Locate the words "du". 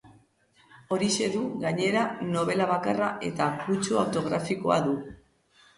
1.35-1.43, 4.91-4.99